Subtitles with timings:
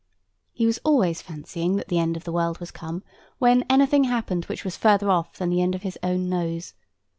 [0.51, 3.03] He was always fancying that the end of the world was come,
[3.37, 6.73] when anything happened which was farther off than the end of his own nose.